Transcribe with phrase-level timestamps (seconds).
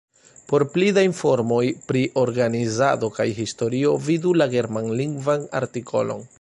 [0.51, 1.59] Por pli da informoj
[1.91, 6.29] pri organizado kaj historio vidu la germanlingvan artikolon.